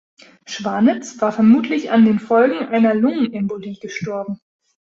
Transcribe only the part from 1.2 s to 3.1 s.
war vermutlich an den Folgen einer